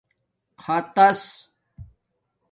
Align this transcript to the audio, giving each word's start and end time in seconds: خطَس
خطَس 0.63 1.21